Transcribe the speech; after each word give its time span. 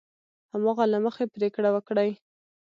هماغه 0.51 0.85
له 0.93 0.97
مخې 1.05 1.25
پرېکړه 1.35 1.69
وکړي. 1.73 2.11